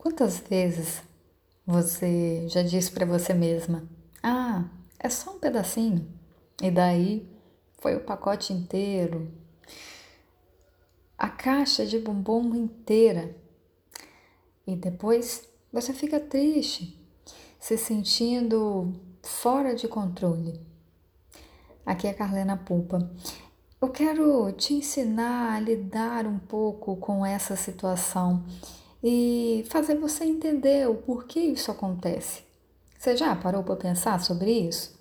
[0.00, 1.02] Quantas vezes
[1.66, 3.86] você já disse para você mesma:
[4.22, 4.64] "Ah,
[4.98, 6.08] é só um pedacinho"?
[6.62, 7.28] E daí
[7.78, 9.30] foi o pacote inteiro,
[11.18, 13.36] a caixa de bombom inteira.
[14.66, 16.98] E depois você fica triste,
[17.58, 20.66] se sentindo fora de controle.
[21.84, 23.10] Aqui é Carlena Pulpa.
[23.78, 28.46] Eu quero te ensinar a lidar um pouco com essa situação
[29.02, 32.42] e fazer você entender o porquê isso acontece.
[32.98, 34.98] Você já parou para pensar sobre isso?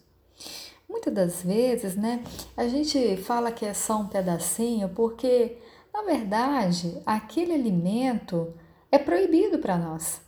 [0.87, 2.23] Muitas das vezes, né,
[2.55, 5.57] a gente fala que é só um pedacinho porque,
[5.93, 8.53] na verdade, aquele alimento
[8.91, 10.21] é proibido para nós.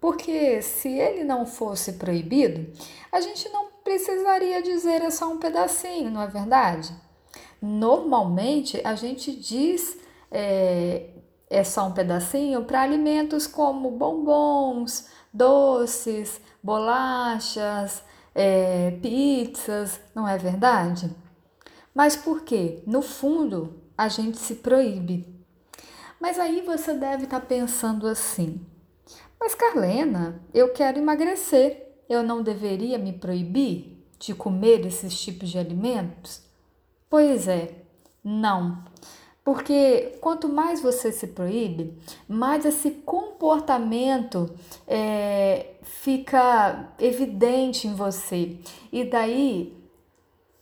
[0.00, 2.70] Porque se ele não fosse proibido,
[3.10, 6.92] a gente não precisaria dizer é só um pedacinho, não é verdade?
[7.62, 9.96] Normalmente a gente diz
[10.30, 11.08] é,
[11.54, 18.02] é só um pedacinho para alimentos como bombons, doces, bolachas,
[18.34, 21.14] é, pizzas, não é verdade?
[21.94, 22.82] Mas por quê?
[22.86, 25.32] No fundo, a gente se proíbe.
[26.20, 28.66] Mas aí você deve estar tá pensando assim:
[29.38, 35.58] mas Carlena, eu quero emagrecer, eu não deveria me proibir de comer esses tipos de
[35.58, 36.42] alimentos?
[37.10, 37.84] Pois é,
[38.24, 38.82] não.
[39.44, 41.92] Porque quanto mais você se proíbe,
[42.26, 44.50] mais esse comportamento
[44.88, 48.56] é, fica evidente em você.
[48.90, 49.76] E daí,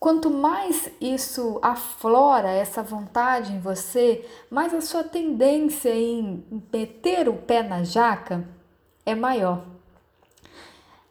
[0.00, 7.34] quanto mais isso aflora essa vontade em você, mais a sua tendência em meter o
[7.34, 8.44] pé na jaca
[9.06, 9.64] é maior.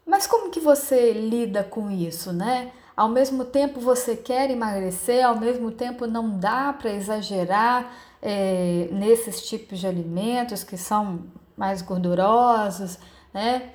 [0.05, 2.73] Mas como que você lida com isso, né?
[2.95, 9.41] Ao mesmo tempo você quer emagrecer, ao mesmo tempo não dá para exagerar é, nesses
[9.47, 11.21] tipos de alimentos que são
[11.57, 12.97] mais gordurosos,
[13.33, 13.71] né?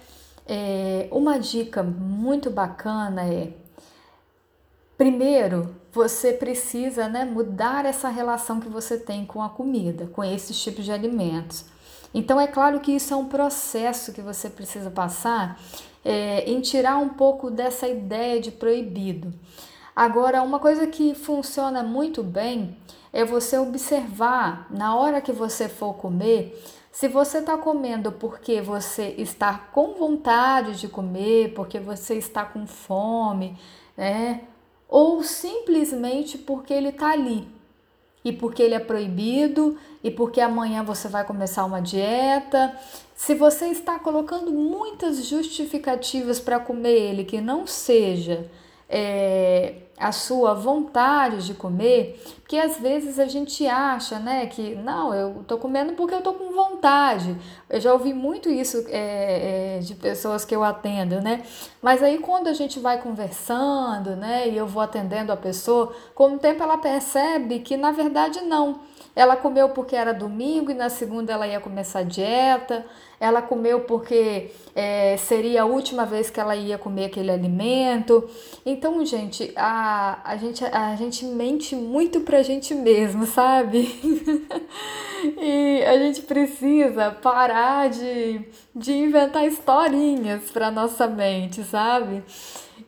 [0.49, 3.53] É, uma dica muito bacana é
[4.97, 10.63] primeiro você precisa né, mudar essa relação que você tem com a comida, com esses
[10.63, 11.65] tipos de alimentos.
[12.17, 15.61] Então é claro que isso é um processo que você precisa passar
[16.03, 19.35] é, em tirar um pouco dessa ideia de proibido.
[19.95, 22.75] Agora, uma coisa que funciona muito bem
[23.13, 26.59] é você observar na hora que você for comer
[26.91, 32.67] se você está comendo porque você está com vontade de comer, porque você está com
[32.67, 33.59] fome,
[33.95, 34.45] né?
[34.89, 37.56] Ou simplesmente porque ele está ali
[38.27, 42.77] e porque ele é proibido e porque amanhã você vai começar uma dieta.
[43.15, 48.51] Se você está colocando muitas justificativas para comer ele que não seja
[48.89, 49.56] é,
[50.07, 55.45] a sua vontade de comer, porque às vezes a gente acha, né, que não, eu
[55.47, 57.37] tô comendo porque eu tô com vontade.
[57.69, 61.43] Eu já ouvi muito isso é, é, de pessoas que eu atendo, né?
[61.83, 66.35] Mas aí quando a gente vai conversando, né, e eu vou atendendo a pessoa, com
[66.35, 68.81] o tempo ela percebe que na verdade não.
[69.15, 72.85] Ela comeu porque era domingo e na segunda ela ia começar a dieta.
[73.19, 78.29] Ela comeu porque é, seria a última vez que ela ia comer aquele alimento.
[78.65, 83.89] Então, gente, a, a, gente, a gente mente muito pra gente mesmo, sabe?
[85.41, 88.41] e a gente precisa parar de,
[88.75, 92.23] de inventar historinhas pra nossa mente, sabe?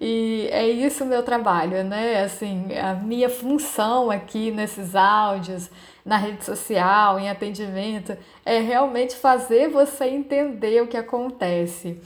[0.00, 2.22] E é isso o meu trabalho, né?
[2.22, 5.68] Assim, a minha função aqui nesses áudios
[6.04, 12.00] na rede social, em atendimento, é realmente fazer você entender o que acontece.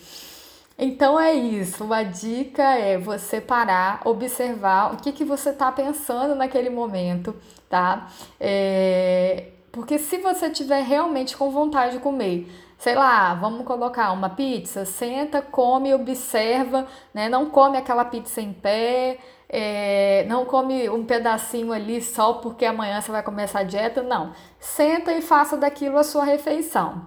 [0.79, 6.35] Então é isso, a dica é você parar, observar o que, que você está pensando
[6.35, 7.37] naquele momento,
[7.69, 8.09] tá?
[8.41, 9.49] É...
[9.71, 12.51] Porque se você tiver realmente com vontade de comer,
[12.83, 16.85] sei lá, vamos colocar uma pizza, senta, come, observa,
[17.15, 17.29] né?
[17.29, 23.01] Não come aquela pizza em pé, é, não come um pedacinho ali só porque amanhã
[23.01, 24.33] você vai começar a dieta, não.
[24.59, 27.07] Senta e faça daquilo a sua refeição.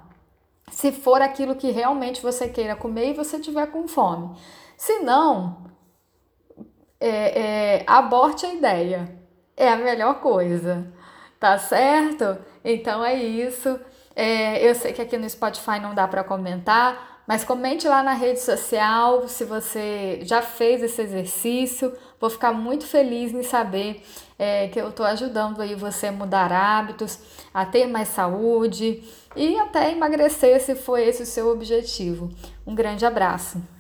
[0.72, 4.34] Se for aquilo que realmente você queira comer e você tiver com fome.
[4.78, 5.58] Se não,
[7.02, 9.14] é, é, aborte a ideia.
[9.58, 10.88] É a melhor coisa.
[11.38, 12.38] Tá certo?
[12.64, 13.78] Então é isso.
[14.16, 18.14] É, eu sei que aqui no Spotify não dá para comentar, mas comente lá na
[18.14, 21.92] rede social se você já fez esse exercício.
[22.20, 24.06] Vou ficar muito feliz em saber
[24.40, 27.20] é, que eu estou ajudando aí você a mudar hábitos,
[27.54, 29.04] a ter mais saúde
[29.36, 32.32] e até emagrecer se for esse o seu objetivo.
[32.66, 33.75] Um grande abraço.